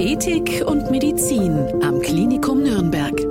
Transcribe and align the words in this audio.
Ethik 0.00 0.64
und 0.66 0.90
Medizin 0.90 1.58
am 1.82 2.00
Klinikum 2.00 2.62
Nürnberg. 2.62 3.29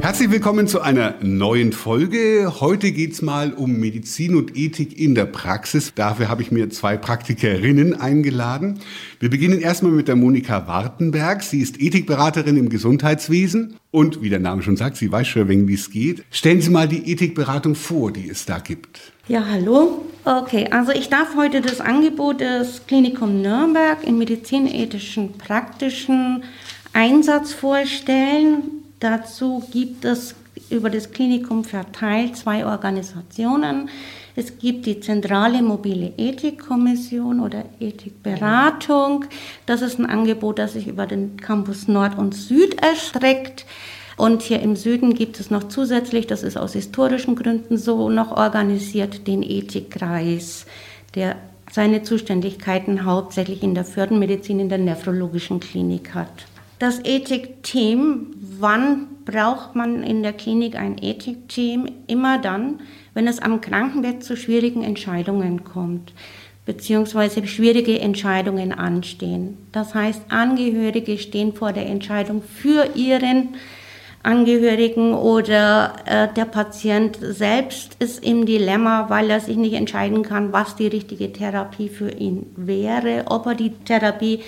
Herzlich 0.00 0.30
willkommen 0.30 0.66
zu 0.68 0.80
einer 0.80 1.14
neuen 1.20 1.72
Folge. 1.72 2.60
Heute 2.60 2.92
geht's 2.92 3.22
mal 3.22 3.52
um 3.52 3.78
Medizin 3.78 4.36
und 4.36 4.56
Ethik 4.56 4.98
in 4.98 5.14
der 5.14 5.24
Praxis. 5.24 5.92
Dafür 5.94 6.28
habe 6.28 6.42
ich 6.42 6.50
mir 6.50 6.70
zwei 6.70 6.96
Praktikerinnen 6.96 7.98
eingeladen. 8.00 8.80
Wir 9.20 9.30
beginnen 9.30 9.60
erstmal 9.60 9.92
mit 9.92 10.08
der 10.08 10.16
Monika 10.16 10.66
Wartenberg. 10.66 11.42
Sie 11.42 11.60
ist 11.60 11.80
Ethikberaterin 11.80 12.56
im 12.56 12.68
Gesundheitswesen 12.68 13.76
und 13.90 14.22
wie 14.22 14.28
der 14.28 14.40
Name 14.40 14.62
schon 14.62 14.76
sagt, 14.76 14.96
sie 14.96 15.10
weiß 15.10 15.26
schon 15.26 15.48
wie 15.48 15.74
es 15.74 15.90
geht. 15.90 16.24
Stellen 16.30 16.60
Sie 16.60 16.70
mal 16.70 16.88
die 16.88 17.10
Ethikberatung 17.10 17.74
vor, 17.74 18.12
die 18.12 18.28
es 18.28 18.44
da 18.44 18.58
gibt. 18.58 19.12
Ja, 19.28 19.46
hallo. 19.50 20.04
Okay, 20.24 20.68
also 20.70 20.92
ich 20.92 21.08
darf 21.08 21.34
heute 21.36 21.60
das 21.60 21.80
Angebot 21.80 22.40
des 22.40 22.86
Klinikum 22.86 23.40
Nürnberg 23.40 24.04
im 24.06 24.18
medizinethischen 24.18 25.38
praktischen 25.38 26.44
Einsatz 26.92 27.52
vorstellen. 27.52 28.83
Dazu 29.04 29.62
gibt 29.70 30.06
es 30.06 30.34
über 30.70 30.88
das 30.88 31.10
Klinikum 31.10 31.62
verteilt 31.62 32.38
zwei 32.38 32.64
Organisationen. 32.64 33.90
Es 34.34 34.56
gibt 34.58 34.86
die 34.86 34.98
zentrale 34.98 35.60
mobile 35.60 36.14
Ethikkommission 36.16 37.40
oder 37.40 37.66
Ethikberatung. 37.80 39.26
Das 39.66 39.82
ist 39.82 39.98
ein 39.98 40.06
Angebot, 40.06 40.58
das 40.58 40.72
sich 40.72 40.86
über 40.86 41.06
den 41.06 41.36
Campus 41.36 41.86
Nord 41.86 42.16
und 42.16 42.34
Süd 42.34 42.82
erstreckt. 42.82 43.66
Und 44.16 44.40
hier 44.40 44.60
im 44.60 44.74
Süden 44.74 45.12
gibt 45.12 45.38
es 45.38 45.50
noch 45.50 45.64
zusätzlich, 45.64 46.26
das 46.26 46.42
ist 46.42 46.56
aus 46.56 46.72
historischen 46.72 47.36
Gründen 47.36 47.76
so, 47.76 48.08
noch 48.08 48.34
organisiert 48.34 49.26
den 49.26 49.42
Ethikkreis, 49.42 50.64
der 51.14 51.36
seine 51.70 52.04
Zuständigkeiten 52.04 53.04
hauptsächlich 53.04 53.62
in 53.62 53.74
der 53.74 53.84
Fördermedizin, 53.84 54.60
in 54.60 54.70
der 54.70 54.78
nephrologischen 54.78 55.60
Klinik 55.60 56.14
hat. 56.14 56.46
Das 56.78 57.00
Ethikteam, 57.04 58.34
wann 58.58 59.06
braucht 59.24 59.74
man 59.74 60.02
in 60.02 60.22
der 60.22 60.32
Klinik 60.32 60.76
ein 60.76 60.98
Ethikteam? 61.00 61.88
Immer 62.06 62.38
dann, 62.38 62.80
wenn 63.14 63.28
es 63.28 63.38
am 63.38 63.60
Krankenbett 63.60 64.24
zu 64.24 64.36
schwierigen 64.36 64.82
Entscheidungen 64.82 65.64
kommt 65.64 66.12
beziehungsweise 66.66 67.46
schwierige 67.46 67.98
Entscheidungen 68.00 68.72
anstehen. 68.72 69.58
Das 69.72 69.94
heißt, 69.94 70.22
Angehörige 70.30 71.18
stehen 71.18 71.52
vor 71.52 71.72
der 71.72 71.86
Entscheidung 71.86 72.42
für 72.42 72.88
ihren 72.94 73.50
Angehörigen 74.22 75.12
oder 75.12 75.96
äh, 76.06 76.28
der 76.34 76.46
Patient 76.46 77.18
selbst 77.20 77.96
ist 77.98 78.24
im 78.24 78.46
Dilemma, 78.46 79.10
weil 79.10 79.28
er 79.28 79.40
sich 79.40 79.56
nicht 79.56 79.74
entscheiden 79.74 80.22
kann, 80.22 80.52
was 80.52 80.76
die 80.76 80.86
richtige 80.86 81.30
Therapie 81.30 81.90
für 81.90 82.10
ihn 82.10 82.46
wäre, 82.56 83.24
ob 83.26 83.44
er 83.44 83.54
die 83.54 83.70
Therapie 83.84 84.40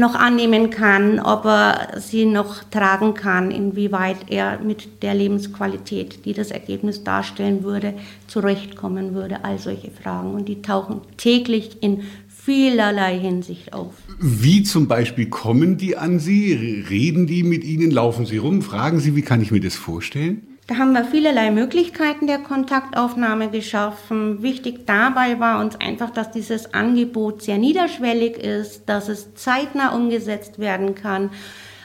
noch 0.00 0.16
annehmen 0.16 0.70
kann, 0.70 1.20
ob 1.20 1.44
er 1.44 2.00
sie 2.00 2.24
noch 2.24 2.64
tragen 2.64 3.14
kann, 3.14 3.50
inwieweit 3.52 4.16
er 4.28 4.58
mit 4.58 5.02
der 5.02 5.14
Lebensqualität, 5.14 6.24
die 6.24 6.32
das 6.32 6.50
Ergebnis 6.50 7.04
darstellen 7.04 7.62
würde, 7.62 7.94
zurechtkommen 8.26 9.14
würde. 9.14 9.44
All 9.44 9.58
solche 9.58 9.90
Fragen. 9.90 10.34
Und 10.34 10.48
die 10.48 10.62
tauchen 10.62 11.02
täglich 11.16 11.82
in 11.82 12.02
vielerlei 12.28 13.18
Hinsicht 13.18 13.72
auf. 13.72 13.94
Wie 14.18 14.62
zum 14.62 14.88
Beispiel 14.88 15.26
kommen 15.26 15.76
die 15.76 15.96
an 15.96 16.18
Sie? 16.18 16.84
Reden 16.88 17.26
die 17.26 17.42
mit 17.42 17.62
Ihnen? 17.62 17.90
Laufen 17.90 18.26
Sie 18.26 18.38
rum? 18.38 18.62
Fragen 18.62 18.98
Sie, 18.98 19.14
wie 19.14 19.22
kann 19.22 19.40
ich 19.40 19.50
mir 19.50 19.60
das 19.60 19.76
vorstellen? 19.76 20.49
Da 20.70 20.76
haben 20.76 20.92
wir 20.92 21.04
vielerlei 21.04 21.50
Möglichkeiten 21.50 22.28
der 22.28 22.38
Kontaktaufnahme 22.38 23.50
geschaffen. 23.50 24.40
Wichtig 24.40 24.86
dabei 24.86 25.40
war 25.40 25.58
uns 25.58 25.74
einfach, 25.74 26.10
dass 26.10 26.30
dieses 26.30 26.74
Angebot 26.74 27.42
sehr 27.42 27.58
niederschwellig 27.58 28.36
ist, 28.36 28.88
dass 28.88 29.08
es 29.08 29.34
zeitnah 29.34 29.92
umgesetzt 29.96 30.60
werden 30.60 30.94
kann. 30.94 31.30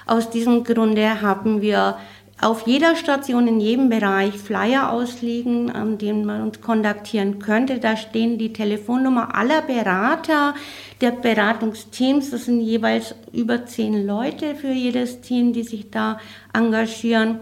Aus 0.05 0.29
diesem 0.29 0.63
Grunde 0.63 1.23
haben 1.23 1.63
wir 1.63 1.97
auf 2.39 2.67
jeder 2.67 2.95
Station 2.95 3.47
in 3.47 3.59
jedem 3.59 3.89
Bereich 3.89 4.37
Flyer 4.37 4.91
ausliegen, 4.91 5.71
an 5.71 5.97
denen 5.97 6.23
man 6.23 6.43
uns 6.43 6.61
kontaktieren 6.61 7.39
könnte. 7.39 7.79
Da 7.79 7.97
stehen 7.97 8.37
die 8.37 8.53
Telefonnummer 8.53 9.33
aller 9.33 9.63
Berater 9.63 10.53
der 11.01 11.09
Beratungsteams. 11.09 12.29
Das 12.29 12.45
sind 12.45 12.61
jeweils 12.61 13.15
über 13.33 13.65
zehn 13.65 14.05
Leute 14.05 14.53
für 14.53 14.71
jedes 14.71 15.21
Team, 15.21 15.53
die 15.53 15.63
sich 15.63 15.89
da 15.89 16.19
engagieren. 16.53 17.39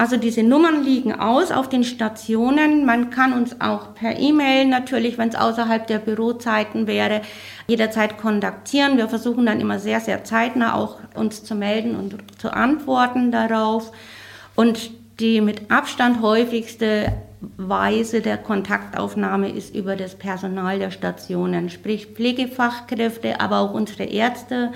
Also 0.00 0.16
diese 0.16 0.42
Nummern 0.42 0.82
liegen 0.82 1.12
aus 1.12 1.50
auf 1.50 1.68
den 1.68 1.84
Stationen. 1.84 2.86
Man 2.86 3.10
kann 3.10 3.34
uns 3.34 3.60
auch 3.60 3.92
per 3.92 4.18
E-Mail 4.18 4.64
natürlich, 4.64 5.18
wenn 5.18 5.28
es 5.28 5.34
außerhalb 5.34 5.86
der 5.86 5.98
Bürozeiten 5.98 6.86
wäre, 6.86 7.20
jederzeit 7.66 8.16
kontaktieren. 8.16 8.96
Wir 8.96 9.10
versuchen 9.10 9.44
dann 9.44 9.60
immer 9.60 9.78
sehr, 9.78 10.00
sehr 10.00 10.24
zeitnah 10.24 10.74
auch 10.74 11.00
uns 11.14 11.44
zu 11.44 11.54
melden 11.54 11.96
und 11.96 12.16
zu 12.40 12.50
antworten 12.50 13.30
darauf. 13.30 13.92
Und 14.54 14.90
die 15.20 15.42
mit 15.42 15.70
Abstand 15.70 16.22
häufigste 16.22 17.12
Weise 17.58 18.22
der 18.22 18.38
Kontaktaufnahme 18.38 19.50
ist 19.50 19.76
über 19.76 19.96
das 19.96 20.14
Personal 20.14 20.78
der 20.78 20.92
Stationen, 20.92 21.68
sprich 21.68 22.06
Pflegefachkräfte, 22.06 23.38
aber 23.38 23.58
auch 23.58 23.74
unsere 23.74 24.04
Ärzte 24.04 24.72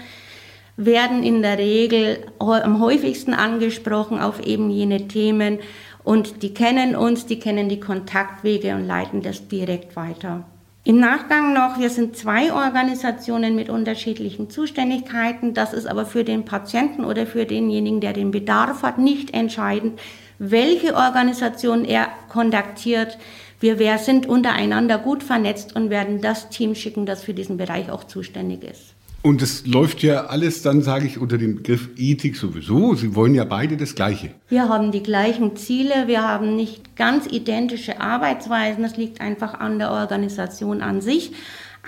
werden 0.76 1.22
in 1.22 1.42
der 1.42 1.58
Regel 1.58 2.18
am 2.38 2.80
häufigsten 2.80 3.34
angesprochen 3.34 4.18
auf 4.18 4.44
eben 4.44 4.70
jene 4.70 5.06
Themen 5.08 5.58
und 6.02 6.42
die 6.42 6.52
kennen 6.52 6.96
uns, 6.96 7.26
die 7.26 7.38
kennen 7.38 7.68
die 7.68 7.80
Kontaktwege 7.80 8.74
und 8.74 8.86
leiten 8.86 9.22
das 9.22 9.48
direkt 9.48 9.96
weiter. 9.96 10.44
Im 10.86 11.00
Nachgang 11.00 11.54
noch, 11.54 11.78
wir 11.78 11.88
sind 11.88 12.14
zwei 12.14 12.52
Organisationen 12.52 13.56
mit 13.56 13.70
unterschiedlichen 13.70 14.50
Zuständigkeiten. 14.50 15.54
Das 15.54 15.72
ist 15.72 15.86
aber 15.86 16.04
für 16.04 16.24
den 16.24 16.44
Patienten 16.44 17.06
oder 17.06 17.26
für 17.26 17.46
denjenigen, 17.46 18.02
der 18.02 18.12
den 18.12 18.30
Bedarf 18.30 18.82
hat, 18.82 18.98
nicht 18.98 19.32
entscheidend, 19.32 19.98
welche 20.38 20.94
Organisation 20.94 21.86
er 21.86 22.08
kontaktiert. 22.28 23.16
Wir 23.60 23.96
sind 23.96 24.26
untereinander 24.26 24.98
gut 24.98 25.22
vernetzt 25.22 25.74
und 25.74 25.88
werden 25.88 26.20
das 26.20 26.50
Team 26.50 26.74
schicken, 26.74 27.06
das 27.06 27.22
für 27.22 27.32
diesen 27.32 27.56
Bereich 27.56 27.90
auch 27.90 28.04
zuständig 28.04 28.62
ist. 28.62 28.93
Und 29.24 29.40
es 29.40 29.66
läuft 29.66 30.02
ja 30.02 30.26
alles 30.26 30.60
dann, 30.60 30.82
sage 30.82 31.06
ich, 31.06 31.16
unter 31.16 31.38
dem 31.38 31.56
Begriff 31.56 31.88
Ethik 31.96 32.36
sowieso. 32.36 32.94
Sie 32.94 33.14
wollen 33.14 33.34
ja 33.34 33.46
beide 33.46 33.78
das 33.78 33.94
Gleiche. 33.94 34.32
Wir 34.50 34.68
haben 34.68 34.92
die 34.92 35.02
gleichen 35.02 35.56
Ziele, 35.56 36.08
wir 36.08 36.28
haben 36.28 36.56
nicht 36.56 36.94
ganz 36.94 37.26
identische 37.26 38.02
Arbeitsweisen. 38.02 38.82
Das 38.82 38.98
liegt 38.98 39.22
einfach 39.22 39.54
an 39.54 39.78
der 39.78 39.92
Organisation 39.92 40.82
an 40.82 41.00
sich. 41.00 41.32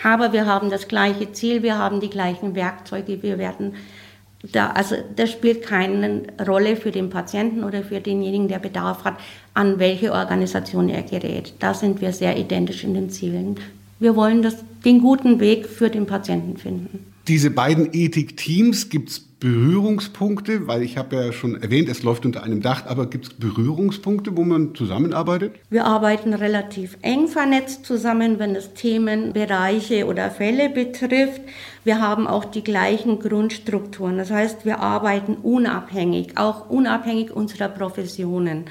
Aber 0.02 0.32
wir 0.32 0.46
haben 0.46 0.70
das 0.70 0.88
gleiche 0.88 1.30
Ziel, 1.32 1.62
wir 1.62 1.76
haben 1.76 2.00
die 2.00 2.08
gleichen 2.08 2.54
Werkzeuge, 2.54 3.22
wir 3.22 3.36
werden 3.36 3.74
da, 4.42 4.70
also 4.70 4.96
das 5.14 5.30
spielt 5.30 5.62
keine 5.62 6.22
Rolle 6.48 6.76
für 6.76 6.90
den 6.90 7.10
Patienten 7.10 7.64
oder 7.64 7.82
für 7.82 8.00
denjenigen, 8.00 8.48
der 8.48 8.60
Bedarf 8.60 9.04
hat, 9.04 9.18
an 9.52 9.78
welche 9.78 10.12
Organisation 10.12 10.88
er 10.88 11.02
gerät. 11.02 11.52
Da 11.58 11.74
sind 11.74 12.00
wir 12.00 12.14
sehr 12.14 12.38
identisch 12.38 12.82
in 12.82 12.94
den 12.94 13.10
Zielen. 13.10 13.56
Wir 13.98 14.16
wollen 14.16 14.40
das, 14.40 14.56
den 14.86 15.02
guten 15.02 15.38
Weg 15.38 15.66
für 15.66 15.90
den 15.90 16.06
Patienten 16.06 16.56
finden 16.56 17.12
diese 17.28 17.50
beiden 17.50 17.90
Ethikteams, 17.92 18.88
gibt 18.88 19.10
es 19.10 19.20
Berührungspunkte? 19.20 20.66
Weil 20.66 20.82
ich 20.82 20.96
habe 20.96 21.16
ja 21.16 21.32
schon 21.32 21.60
erwähnt, 21.60 21.88
es 21.88 22.02
läuft 22.02 22.24
unter 22.24 22.42
einem 22.42 22.62
Dach, 22.62 22.86
aber 22.86 23.06
gibt 23.06 23.26
es 23.26 23.34
Berührungspunkte, 23.34 24.36
wo 24.36 24.44
man 24.44 24.74
zusammenarbeitet? 24.74 25.54
Wir 25.68 25.84
arbeiten 25.84 26.32
relativ 26.32 26.96
eng 27.02 27.28
vernetzt 27.28 27.84
zusammen, 27.84 28.38
wenn 28.38 28.54
es 28.54 28.74
Themen, 28.74 29.32
Bereiche 29.32 30.06
oder 30.06 30.30
Fälle 30.30 30.70
betrifft. 30.70 31.42
Wir 31.84 32.00
haben 32.00 32.26
auch 32.26 32.44
die 32.44 32.64
gleichen 32.64 33.18
Grundstrukturen. 33.18 34.16
Das 34.16 34.30
heißt, 34.30 34.64
wir 34.64 34.80
arbeiten 34.80 35.34
unabhängig, 35.34 36.38
auch 36.38 36.70
unabhängig 36.70 37.30
unserer 37.30 37.68
Professionen. 37.68 38.64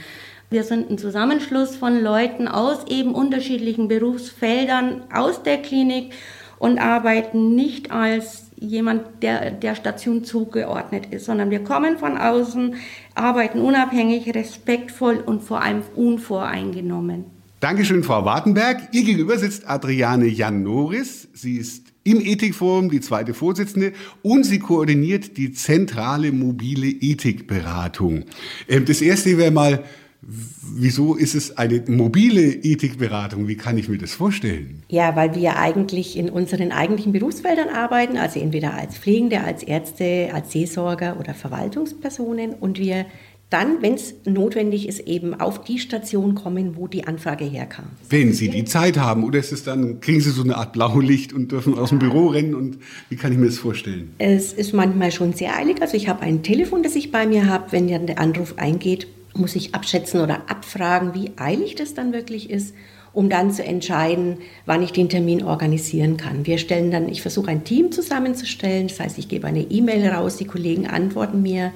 Wir 0.50 0.64
sind 0.64 0.90
ein 0.90 0.98
Zusammenschluss 0.98 1.76
von 1.76 2.02
Leuten 2.02 2.48
aus 2.48 2.86
eben 2.88 3.14
unterschiedlichen 3.14 3.88
Berufsfeldern 3.88 5.04
aus 5.12 5.44
der 5.44 5.58
Klinik 5.58 6.14
und 6.60 6.80
arbeiten 6.80 7.56
nicht 7.56 7.92
als 7.92 8.45
jemand, 8.56 9.24
der 9.24 9.52
der 9.52 9.76
Station 9.76 10.24
zugeordnet 10.24 11.08
ist, 11.12 11.26
sondern 11.26 11.50
wir 11.50 11.64
kommen 11.64 11.98
von 11.98 12.18
außen, 12.18 12.76
arbeiten 13.14 13.60
unabhängig, 13.60 14.34
respektvoll 14.34 15.18
und 15.18 15.44
vor 15.44 15.62
allem 15.62 15.82
unvoreingenommen. 15.96 17.26
Dankeschön, 17.60 18.04
Frau 18.04 18.26
Wartenberg. 18.26 18.90
Ihr 18.92 19.04
gegenüber 19.04 19.38
sitzt 19.38 19.68
Adriane 19.68 20.28
Jan 20.28 20.62
Norris. 20.62 21.28
Sie 21.34 21.58
ist 21.58 21.88
im 22.04 22.22
Ethikforum 22.22 22.90
die 22.90 23.02
zweite 23.02 23.34
Vorsitzende 23.34 23.94
und 24.22 24.46
sie 24.46 24.60
koordiniert 24.60 25.38
die 25.38 25.52
zentrale 25.52 26.32
mobile 26.32 26.88
Ethikberatung. 26.88 28.26
Ähm, 28.68 28.86
das 28.86 29.02
erste 29.02 29.38
wäre 29.38 29.52
mal, 29.52 29.84
Wieso 30.28 31.14
ist 31.14 31.36
es 31.36 31.56
eine 31.56 31.84
mobile 31.88 32.42
Ethikberatung? 32.42 33.48
Wie 33.48 33.58
kann 33.58 33.78
ich 33.78 33.90
mir 33.90 34.00
das 34.00 34.14
vorstellen? 34.14 34.82
Ja, 34.90 35.16
weil 35.16 35.36
wir 35.36 35.58
eigentlich 35.58 36.18
in 36.18 36.30
unseren 36.30 36.72
eigentlichen 36.72 37.12
Berufsfeldern 37.12 37.70
arbeiten, 37.70 38.18
also 38.18 38.40
entweder 38.40 38.74
als 38.74 38.98
Pflegende, 38.98 39.42
als 39.42 39.62
Ärzte, 39.62 40.32
als 40.34 40.52
Seelsorger 40.52 41.20
oder 41.20 41.36
Verwaltungspersonen 41.36 42.56
und 42.56 42.80
wir 42.80 43.06
dann, 43.52 43.84
wenn 43.84 43.94
es 43.94 44.16
notwendig 44.26 44.88
ist, 44.88 45.02
eben 45.02 45.40
auf 45.40 45.64
die 45.64 45.78
Station 45.78 46.34
kommen, 46.34 46.76
wo 46.76 46.88
die 46.88 47.06
Anfrage 47.06 47.46
herkam. 47.46 47.86
Wenn 48.10 48.34
Sie 48.34 48.50
die 48.50 48.66
Zeit 48.66 48.98
haben, 48.98 49.24
oder 49.24 49.38
ist 49.38 49.52
es 49.52 49.64
dann, 49.64 50.00
kriegen 50.00 50.20
Sie 50.20 50.32
so 50.32 50.42
eine 50.42 50.58
Art 50.58 50.74
Blaulicht 50.74 51.32
und 51.32 51.52
dürfen 51.52 51.78
aus 51.78 51.90
dem 51.90 52.00
Büro 52.00 52.28
rennen 52.28 52.56
und 52.56 52.80
wie 53.10 53.16
kann 53.16 53.32
ich 53.32 53.38
mir 53.38 53.46
das 53.46 53.60
vorstellen? 53.60 54.12
Es 54.18 54.52
ist 54.52 54.74
manchmal 54.74 55.12
schon 55.12 55.34
sehr 55.34 55.56
eilig. 55.56 55.82
Also 55.82 55.96
ich 55.96 56.10
habe 56.10 56.22
ein 56.22 56.42
Telefon, 56.42 56.82
das 56.82 56.96
ich 56.96 57.12
bei 57.12 57.28
mir 57.28 57.48
habe. 57.48 57.72
Wenn 57.72 57.88
dann 57.88 58.08
der 58.08 58.20
Anruf 58.20 58.56
eingeht, 58.58 59.08
muss 59.36 59.56
ich 59.56 59.76
abschätzen 59.76 60.22
oder 60.22 60.50
abfragen, 60.50 61.14
wie 61.14 61.32
eilig 61.38 61.76
das 61.76 61.94
dann 61.94 62.14
wirklich 62.14 62.50
ist 62.50 62.74
um 63.16 63.30
dann 63.30 63.50
zu 63.50 63.64
entscheiden, 63.64 64.40
wann 64.66 64.84
ich 64.84 64.92
den 64.92 65.08
Termin 65.10 65.42
organisieren 65.42 66.18
kann. 66.18 66.46
Wir 66.46 66.58
stellen 66.58 66.92
dann, 66.92 67.08
ich 67.08 67.22
versuche 67.22 67.50
ein 67.50 67.64
Team 67.64 67.92
zusammenzustellen, 67.92 68.90
das 68.90 69.00
heißt, 69.00 69.18
ich 69.18 69.30
gebe 69.30 69.48
eine 69.48 69.62
E-Mail 69.62 70.10
raus, 70.10 70.36
die 70.36 70.46
Kollegen 70.46 70.86
antworten 70.86 71.42
mir 71.42 71.72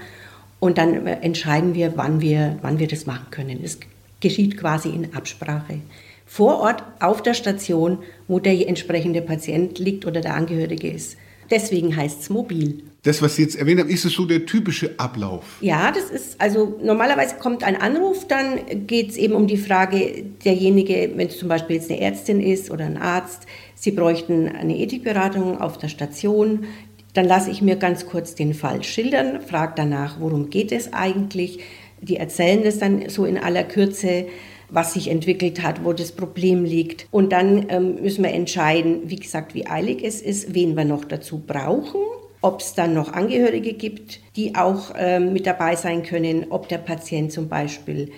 und 0.60 0.78
dann 0.78 1.08
äh, 1.08 1.14
entscheiden 1.22 1.74
wir, 1.74 1.94
wann 1.96 2.20
wir, 2.20 2.60
wann 2.62 2.78
wir 2.78 2.88
das 2.88 3.06
machen 3.06 3.28
können. 3.32 3.62
Es 3.64 3.80
geschieht 4.20 4.58
quasi 4.58 4.90
in 4.90 5.14
Absprache. 5.16 5.80
Vor 6.26 6.60
Ort 6.60 6.84
auf 7.00 7.24
der 7.24 7.34
Station, 7.34 8.00
wo 8.28 8.40
der 8.40 8.68
entsprechende 8.68 9.22
Patient 9.22 9.80
liegt 9.80 10.06
oder 10.06 10.20
der 10.20 10.36
Angehörige 10.36 10.92
ist. 10.92 11.18
Deswegen 11.52 11.96
heißt 11.96 12.22
es 12.22 12.30
mobil. 12.30 12.84
Das, 13.04 13.22
was 13.22 13.38
Sie 13.38 13.44
jetzt 13.44 13.56
erwähnt 13.56 13.80
haben, 13.80 13.90
ist 13.90 14.06
es 14.06 14.14
so 14.14 14.26
der 14.26 14.46
typische 14.46 15.00
Ablauf? 15.00 15.44
Ja, 15.62 15.92
das 15.92 16.10
ist, 16.10 16.40
also 16.40 16.78
normalerweise 16.84 17.36
kommt 17.36 17.64
ein 17.64 17.78
Anruf, 17.78 18.28
dann 18.28 18.60
geht 18.88 19.12
es 19.12 19.18
eben 19.18 19.34
um 19.34 19.48
die 19.48 19.58
Frage, 19.58 20.26
derjenige, 20.44 21.12
wenn 21.16 21.28
es 21.28 21.40
zum 21.40 21.48
Beispiel 21.48 21.78
jetzt 21.78 21.90
eine 21.90 22.02
Ärztin 22.02 22.42
ist 22.42 22.70
oder 22.70 22.86
ein 22.86 22.98
Arzt, 22.98 23.48
Sie 23.82 23.92
bräuchten 23.92 24.50
eine 24.50 24.78
Ethikberatung 24.78 25.62
auf 25.62 25.78
der 25.78 25.88
Station. 25.88 26.66
Dann 27.14 27.26
lasse 27.26 27.50
ich 27.50 27.62
mir 27.62 27.78
ganz 27.78 28.06
kurz 28.06 28.36
den 28.36 28.54
Fall 28.54 28.84
schildern, 28.84 29.40
frage 29.40 29.74
danach, 29.78 30.20
worum 30.20 30.50
geht 30.50 30.74
es 30.74 30.92
eigentlich. 30.92 31.60
Die 32.02 32.18
erzählen 32.18 32.62
das 32.62 32.78
dann 32.78 33.08
so 33.08 33.24
in 33.24 33.38
aller 33.38 33.64
Kürze, 33.64 34.28
was 34.70 34.94
sich 34.94 35.10
entwickelt 35.10 35.64
hat, 35.64 35.84
wo 35.84 35.94
das 35.94 36.12
Problem 36.12 36.64
liegt. 36.64 37.08
Und 37.12 37.32
dann 37.32 37.68
ähm, 37.70 38.02
müssen 38.02 38.24
wir 38.24 38.32
entscheiden, 38.32 39.02
wie 39.06 39.18
gesagt, 39.18 39.54
wie 39.56 39.68
eilig 39.68 40.04
es 40.04 40.22
ist, 40.22 40.54
wen 40.54 40.76
wir 40.76 40.86
noch 40.86 41.06
dazu 41.06 41.40
brauchen, 41.46 42.02
ob 42.42 42.62
es 42.62 42.74
dann 42.74 42.94
noch 42.94 43.14
Angehörige 43.14 43.74
gibt, 43.74 44.20
die 44.36 44.56
auch 44.56 44.94
ähm, 44.98 45.34
mit 45.34 45.46
dabei 45.46 45.76
sein 45.76 46.04
können, 46.04 46.48
ob 46.50 46.70
der 46.70 46.78
Patient 46.78 47.32
zum 47.32 47.50
Beispiel 47.50 48.12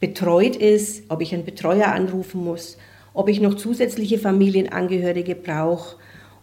betreut 0.00 0.56
ist, 0.56 1.04
ob 1.08 1.20
ich 1.20 1.34
einen 1.34 1.44
Betreuer 1.44 1.88
anrufen 1.88 2.44
muss, 2.44 2.78
ob 3.14 3.28
ich 3.28 3.40
noch 3.40 3.54
zusätzliche 3.54 4.18
Familienangehörige 4.18 5.34
brauche 5.34 5.96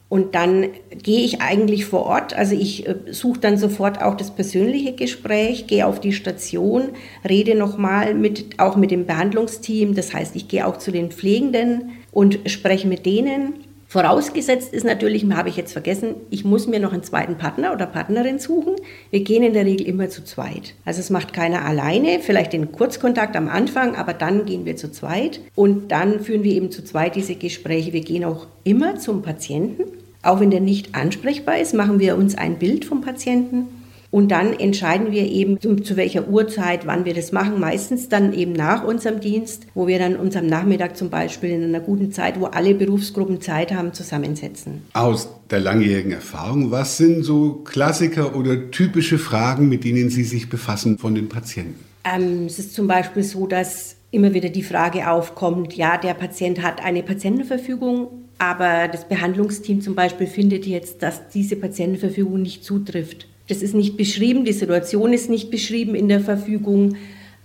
und 0.07 0.35
dann 0.35 0.67
gehe 0.91 1.25
ich 1.25 1.41
eigentlich 1.41 1.85
vor 1.85 2.05
Ort, 2.05 2.35
also 2.35 2.55
ich 2.55 2.87
äh, 2.87 2.95
suche 3.09 3.39
dann 3.39 3.57
sofort 3.57 4.01
auch 4.01 4.15
das 4.15 4.35
persönliche 4.35 4.93
Gespräch, 4.93 5.65
gehe 5.65 5.85
auf 5.85 5.99
die 5.99 6.13
Station, 6.13 6.89
rede 7.27 7.55
nochmal 7.55 8.13
mit, 8.13 8.59
auch 8.59 8.75
mit 8.75 8.91
dem 8.91 9.07
Behandlungsteam. 9.07 9.95
Das 9.95 10.13
heißt, 10.13 10.35
ich 10.35 10.47
gehe 10.47 10.67
auch 10.67 10.77
zu 10.77 10.91
den 10.91 11.11
Pflegenden 11.11 11.93
und 12.11 12.39
spreche 12.45 12.87
mit 12.87 13.05
denen. 13.05 13.64
Vorausgesetzt 13.87 14.73
ist 14.73 14.83
natürlich, 14.83 15.25
habe 15.31 15.49
ich 15.49 15.57
jetzt 15.57 15.71
vergessen, 15.71 16.15
ich 16.29 16.43
muss 16.43 16.67
mir 16.67 16.79
noch 16.79 16.91
einen 16.91 17.03
zweiten 17.03 17.37
Partner 17.37 17.71
oder 17.71 17.85
Partnerin 17.85 18.39
suchen. 18.39 18.75
Wir 19.11 19.21
gehen 19.21 19.43
in 19.43 19.53
der 19.53 19.65
Regel 19.65 19.87
immer 19.87 20.09
zu 20.09 20.23
zweit. 20.23 20.73
Also 20.85 20.99
es 20.99 21.09
macht 21.09 21.33
keiner 21.33 21.65
alleine, 21.65 22.19
vielleicht 22.19 22.53
den 22.53 22.71
Kurzkontakt 22.71 23.35
am 23.35 23.47
Anfang, 23.47 23.95
aber 23.95 24.13
dann 24.13 24.45
gehen 24.45 24.65
wir 24.65 24.75
zu 24.75 24.91
zweit 24.91 25.39
und 25.53 25.91
dann 25.91 26.19
führen 26.19 26.43
wir 26.43 26.53
eben 26.53 26.71
zu 26.71 26.83
zweit 26.83 27.15
diese 27.15 27.35
Gespräche. 27.35 27.93
Wir 27.93 28.01
gehen 28.01 28.25
auch 28.25 28.47
immer 28.63 28.97
zum 28.97 29.21
Patienten. 29.21 29.83
Auch 30.23 30.39
wenn 30.39 30.49
der 30.49 30.61
nicht 30.61 30.95
ansprechbar 30.95 31.59
ist, 31.59 31.75
machen 31.75 31.99
wir 31.99 32.17
uns 32.17 32.35
ein 32.35 32.57
Bild 32.57 32.85
vom 32.85 33.01
Patienten 33.01 33.67
und 34.15 34.29
dann 34.29 34.57
entscheiden 34.57 35.12
wir 35.12 35.29
eben, 35.29 35.59
zu 35.59 35.97
welcher 35.97 36.29
Uhrzeit, 36.29 36.88
wann 36.88 37.03
wir 37.03 37.13
das 37.13 37.33
machen. 37.33 37.59
Meistens 37.59 38.07
dann 38.07 38.31
eben 38.31 38.53
nach 38.53 38.85
unserem 38.85 39.19
Dienst, 39.19 39.67
wo 39.73 39.88
wir 39.88 40.00
dann 40.00 40.15
uns 40.15 40.38
am 40.38 40.47
Nachmittag 40.47 40.95
zum 40.95 41.09
Beispiel 41.09 41.50
in 41.50 41.65
einer 41.65 41.81
guten 41.81 42.13
Zeit, 42.13 42.39
wo 42.39 42.45
alle 42.45 42.75
Berufsgruppen 42.75 43.41
Zeit 43.41 43.73
haben, 43.73 43.91
zusammensetzen. 43.91 44.83
Aus 44.94 45.27
der 45.51 45.59
langjährigen 45.59 46.13
Erfahrung, 46.13 46.71
was 46.71 46.95
sind 46.95 47.23
so 47.23 47.56
Klassiker 47.65 48.38
oder 48.38 48.71
typische 48.71 49.17
Fragen, 49.17 49.67
mit 49.67 49.83
denen 49.83 50.09
Sie 50.09 50.23
sich 50.23 50.47
befassen 50.47 50.97
von 50.97 51.13
den 51.13 51.27
Patienten? 51.27 51.83
Ähm, 52.06 52.45
es 52.45 52.57
ist 52.57 52.73
zum 52.73 52.88
Beispiel 52.88 53.23
so, 53.23 53.47
dass 53.47 53.97
immer 54.12 54.33
wieder 54.33 54.47
die 54.47 54.63
Frage 54.63 55.12
aufkommt, 55.12 55.73
ja, 55.73 55.97
der 55.97 56.13
Patient 56.13 56.62
hat 56.62 56.81
eine 56.81 57.03
Patientenverfügung, 57.03 58.07
aber 58.38 58.88
das 58.88 59.09
Behandlungsteam 59.09 59.81
zum 59.81 59.94
Beispiel 59.94 60.27
findet 60.27 60.65
jetzt, 60.65 61.03
dass 61.03 61.27
diese 61.27 61.57
Patientenverfügung 61.57 62.41
nicht 62.41 62.63
zutrifft. 62.63 63.27
Das 63.47 63.62
ist 63.62 63.75
nicht 63.75 63.95
beschrieben, 63.95 64.45
die 64.45 64.53
Situation 64.53 65.13
ist 65.13 65.30
nicht 65.30 65.51
beschrieben 65.51 65.94
in 65.95 66.07
der 66.07 66.19
Verfügung. 66.19 66.95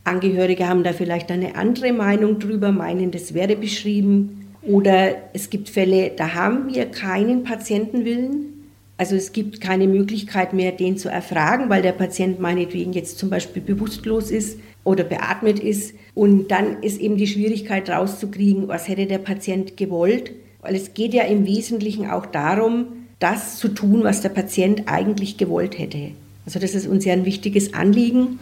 Angehörige 0.05 0.67
haben 0.67 0.83
da 0.83 0.93
vielleicht 0.93 1.31
eine 1.31 1.57
andere 1.57 1.93
Meinung 1.93 2.39
drüber, 2.39 2.73
meinen, 2.73 3.11
das 3.11 3.35
wäre 3.35 3.57
beschrieben. 3.57 4.47
Oder 4.63 5.17
es 5.33 5.51
gibt 5.51 5.69
Fälle, 5.69 6.13
da 6.17 6.35
haben 6.35 6.73
wir 6.73 6.87
keinen 6.87 7.45
Patientenwillen. 7.45 8.47
Also 8.97 9.17
es 9.17 9.33
gibt 9.33 9.61
keine 9.61 9.87
Möglichkeit 9.87 10.53
mehr, 10.53 10.73
den 10.73 10.99
zu 10.99 11.09
erfragen, 11.09 11.71
weil 11.71 11.81
der 11.81 11.93
Patient 11.93 12.39
meinetwegen 12.39 12.93
jetzt 12.93 13.19
zum 13.19 13.31
Beispiel 13.31 13.63
bewusstlos 13.63 14.31
ist 14.31 14.59
oder 14.85 15.05
beatmet 15.05 15.59
ist. 15.59 15.95
Und 16.15 16.49
dann 16.51 16.83
ist 16.83 17.01
eben 17.01 17.17
die 17.17 17.27
Schwierigkeit 17.27 17.89
rauszukriegen, 17.89 18.69
was 18.69 18.89
hätte 18.89 19.07
der 19.07 19.19
Patient 19.19 19.77
gewollt. 19.77 20.33
Weil 20.61 20.75
es 20.75 20.93
geht 20.93 21.15
ja 21.15 21.25
im 21.25 21.47
Wesentlichen 21.47 22.11
auch 22.11 22.27
darum, 22.27 23.00
das 23.21 23.59
zu 23.59 23.69
tun, 23.69 24.03
was 24.03 24.23
der 24.23 24.31
Patient 24.31 24.83
eigentlich 24.87 25.37
gewollt 25.37 25.79
hätte. 25.79 26.11
Also 26.47 26.59
das 26.59 26.75
ist 26.75 26.89
uns 26.89 27.05
ja 27.05 27.13
ein 27.13 27.25
wichtiges 27.25 27.75
Anliegen, 27.75 28.41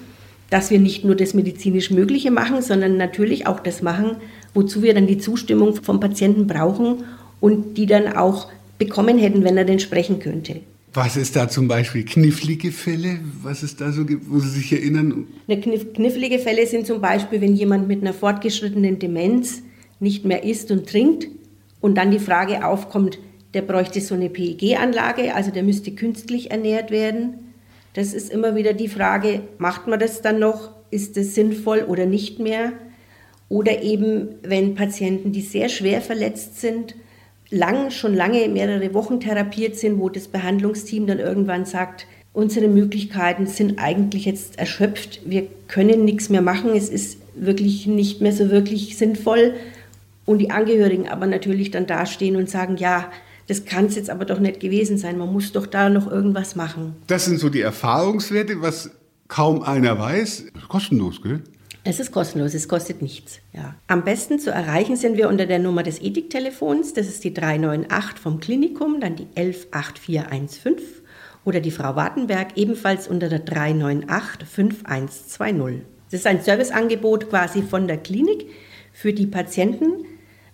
dass 0.51 0.71
wir 0.71 0.79
nicht 0.79 1.05
nur 1.05 1.15
das 1.15 1.35
medizinisch 1.35 1.91
Mögliche 1.91 2.31
machen, 2.31 2.63
sondern 2.63 2.97
natürlich 2.97 3.47
auch 3.47 3.61
das 3.61 3.83
machen, 3.83 4.17
wozu 4.55 4.83
wir 4.83 4.95
dann 4.95 5.07
die 5.07 5.19
Zustimmung 5.19 5.75
vom 5.83 6.01
Patienten 6.01 6.47
brauchen 6.47 7.05
und 7.41 7.77
die 7.77 7.87
dann 7.87 8.09
auch 8.17 8.49
bekommen 8.79 9.19
hätten, 9.19 9.45
wenn 9.45 9.59
er 9.59 9.65
denn 9.65 9.81
sprechen 9.81 10.21
könnte. 10.21 10.61
Was 10.95 11.17
ist 11.17 11.37
da 11.37 11.49
zum 11.49 11.69
Beispiel 11.69 12.05
knifflige 12.05 12.73
Fälle? 12.73 13.19
Was 13.43 13.63
ist 13.63 13.81
da 13.81 13.93
so, 13.93 14.07
wo 14.27 14.39
Sie 14.39 14.49
sich 14.49 14.73
erinnern? 14.73 15.27
Eine 15.47 15.61
kniff, 15.61 15.93
knifflige 15.93 16.39
Fälle 16.39 16.67
sind 16.67 16.87
zum 16.87 17.01
Beispiel, 17.01 17.41
wenn 17.41 17.55
jemand 17.55 17.89
mit 17.89 18.01
einer 18.01 18.15
fortgeschrittenen 18.15 18.99
Demenz 18.99 19.63
nicht 20.01 20.25
mehr 20.25 20.45
isst 20.45 20.71
und 20.71 20.89
trinkt 20.89 21.29
und 21.81 21.97
dann 21.97 22.11
die 22.11 22.19
Frage 22.19 22.65
aufkommt, 22.65 23.19
der 23.55 23.63
bräuchte 23.63 24.01
so 24.01 24.15
eine 24.15 24.29
PEG-Anlage, 24.29 25.35
also 25.35 25.51
der 25.51 25.63
müsste 25.63 25.93
künstlich 25.93 26.51
ernährt 26.51 26.91
werden. 26.91 27.55
Das 27.95 28.13
ist 28.13 28.31
immer 28.31 28.55
wieder 28.55 28.75
die 28.75 28.89
Frage, 28.89 29.41
macht 29.59 29.87
man 29.87 29.99
das 29.99 30.23
dann 30.23 30.39
noch? 30.39 30.71
Ist 30.91 31.17
es 31.17 31.35
sinnvoll 31.35 31.85
oder 31.89 32.07
nicht 32.07 32.39
mehr? 32.39 32.73
Oder 33.49 33.83
eben, 33.83 34.37
wenn 34.43 34.75
Patienten, 34.75 35.33
die 35.33 35.41
sehr 35.41 35.69
schwer 35.69 36.01
verletzt 36.01 36.61
sind, 36.61 36.95
lang, 37.51 37.91
schon 37.91 38.15
lange, 38.15 38.49
mehrere 38.49 38.93
Wochen 38.93 39.21
therapiert 39.21 39.77
sind, 39.77 39.99
wo 39.99 40.09
das 40.09 40.29
Behandlungsteam 40.29 41.07
dann 41.07 41.19
irgendwann 41.19 41.65
sagt, 41.65 42.07
unsere 42.35 42.69
Möglichkeiten 42.69 43.47
sind 43.47 43.79
eigentlich 43.79 44.27
jetzt 44.27 44.59
erschöpft, 44.59 45.21
wir 45.25 45.47
können 45.67 46.05
nichts 46.05 46.29
mehr 46.29 46.43
machen, 46.43 46.71
es 46.77 46.91
ist 46.91 47.19
wirklich 47.35 47.87
nicht 47.87 48.21
mehr 48.21 48.33
so 48.33 48.51
wirklich 48.51 48.97
sinnvoll. 48.97 49.55
Und 50.27 50.39
die 50.39 50.51
Angehörigen 50.51 51.09
aber 51.09 51.27
natürlich 51.27 51.71
dann 51.71 51.87
dastehen 51.87 52.37
und 52.37 52.51
sagen, 52.51 52.77
ja, 52.77 53.11
das 53.49 53.65
kann 53.65 53.87
es 53.87 53.97
jetzt 53.97 54.11
aber 54.11 54.25
doch 54.25 54.39
nicht 54.39 54.61
gewesen 54.61 54.99
sein. 54.99 55.19
Man 55.19 55.33
muss 55.33 55.53
doch 55.53 55.67
da 55.67 55.89
noch 55.89 56.11
irgendwas 56.11 56.55
machen. 56.55 56.97
Das 57.07 57.25
sind 57.25 57.41
so 57.41 57.49
die 57.49 57.63
Erfahrungswerte, 57.63 58.61
was 58.61 58.91
kaum 59.27 59.63
einer 59.63 59.99
weiß. 59.99 60.47
Kostenlos, 60.69 61.23
gell? 61.23 61.43
Es 61.85 62.01
ist 62.01 62.13
kostenlos, 62.13 62.53
es 62.53 62.69
kostet 62.69 63.01
nichts. 63.01 63.39
Ja. 63.55 63.75
Am 63.87 64.05
besten 64.05 64.39
zu 64.39 64.51
erreichen 64.51 64.97
sind 64.97 65.17
wir 65.17 65.31
unter 65.31 65.47
der 65.47 65.59
Nummer 65.59 65.83
des 65.83 66.03
Ethiktelefons, 66.03 66.93
das 66.93 67.09
ist 67.09 67.25
die 67.25 67.33
398 67.33 68.19
vom 68.19 68.41
Klinikum, 68.41 69.01
dann 69.01 69.17
die 69.17 69.27
118415 69.35 70.77
oder 71.47 71.61
die 71.61 71.71
Frau 71.71 71.97
Wartenberg 71.97 72.49
ebenfalls 72.57 73.09
unter 73.09 73.31
der 73.31 73.39
398 73.39 74.47
5120. 74.47 75.83
Das 76.11 76.21
ist 76.21 76.27
ein 76.27 76.43
Serviceangebot 76.43 77.31
quasi 77.31 77.63
von 77.63 77.87
der 77.87 77.97
Klinik 77.97 78.47
für 78.93 79.15
die 79.15 79.27
Patienten, 79.27 80.05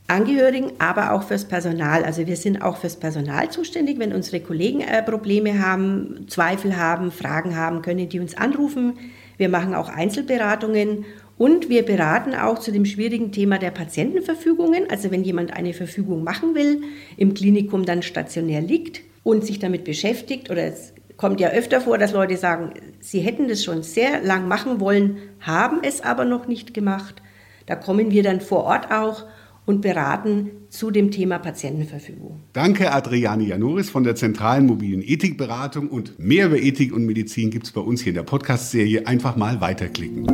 Angehörigen, 0.07 0.73
aber 0.79 1.13
auch 1.13 1.23
fürs 1.23 1.47
Personal. 1.47 2.05
Also 2.05 2.27
wir 2.27 2.37
sind 2.37 2.61
auch 2.61 2.77
fürs 2.77 2.97
Personal 2.97 3.51
zuständig. 3.51 3.99
Wenn 3.99 4.13
unsere 4.13 4.41
Kollegen 4.41 4.81
äh, 4.81 5.03
Probleme 5.03 5.61
haben, 5.61 6.27
Zweifel 6.29 6.77
haben, 6.77 7.11
Fragen 7.11 7.57
haben, 7.57 7.81
können 7.81 8.09
die 8.09 8.21
uns 8.21 8.37
anrufen. 8.37 8.99
Wir 9.39 9.49
machen 9.49 9.75
auch 9.75 9.89
Einzelberatungen 9.89 11.07
und 11.39 11.69
wir 11.69 11.85
beraten 11.85 12.35
auch 12.35 12.59
zu 12.59 12.71
dem 12.71 12.85
schwierigen 12.85 13.33
Thema 13.33 13.59
der 13.59 13.71
Patientenverfügungen. 13.71 14.91
Also 14.91 15.11
wenn 15.11 15.25
jemand 15.25 15.55
eine 15.55 15.73
Verfügung 15.73 16.23
machen 16.23 16.55
will, 16.55 16.83
im 17.17 17.33
Klinikum 17.33 17.87
dann 17.87 18.03
stationär 18.03 18.61
liegt 18.61 19.01
und 19.23 19.45
sich 19.45 19.59
damit 19.59 19.85
beschäftigt 19.85 20.51
oder 20.51 20.65
es 20.65 20.93
kommt 21.17 21.41
ja 21.41 21.49
öfter 21.49 21.81
vor, 21.81 21.97
dass 21.97 22.13
Leute 22.13 22.37
sagen, 22.37 22.75
sie 23.01 23.21
hätten 23.21 23.49
das 23.49 23.65
schon 23.65 23.83
sehr 23.83 24.23
lang 24.23 24.49
machen 24.49 24.81
wollen, 24.81 25.17
haben 25.41 25.79
es 25.83 26.03
aber 26.03 26.25
noch 26.25 26.47
nicht 26.47 26.75
gemacht. 26.75 27.23
Da 27.67 27.77
kommen 27.77 28.11
wir 28.11 28.23
dann 28.23 28.41
vor 28.41 28.65
Ort 28.65 28.93
auch 28.93 29.25
und 29.67 29.81
beraten 29.81 30.51
zu 30.69 30.91
dem 30.91 31.11
Thema 31.11 31.39
Patientenverfügung. 31.39 32.41
Danke, 32.53 32.93
Adriane 32.93 33.45
Janoris 33.45 33.91
von 33.91 34.05
der 34.05 34.15
Zentralen 34.15 34.67
Mobilen 34.67 35.03
Ethikberatung. 35.03 35.89
Und 35.89 36.19
mehr 36.19 36.47
über 36.47 36.59
Ethik 36.59 36.95
und 36.95 37.07
Medizin 37.07 37.51
gibt 37.51 37.67
es 37.67 37.73
bei 37.73 37.81
uns 37.81 38.03
hier 38.03 38.11
in 38.11 38.17
der 38.17 38.23
Podcast-Serie. 38.25 39.07
Einfach 39.07 39.37
mal 39.37 39.61
weiterklicken. 39.61 40.27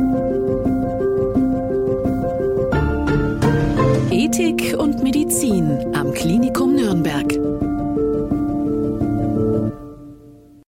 Ethik 4.11 4.75
und 4.77 5.03
Medizin 5.03 5.95
am 5.95 6.13
Klinikum 6.13 6.75
Nürnberg. 6.75 7.40